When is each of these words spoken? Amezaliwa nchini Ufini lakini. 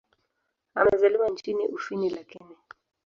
Amezaliwa 0.75 1.29
nchini 1.29 1.67
Ufini 1.67 2.09
lakini. 2.09 2.55